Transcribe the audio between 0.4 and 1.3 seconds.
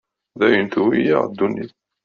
ayen tewwi-yaɣ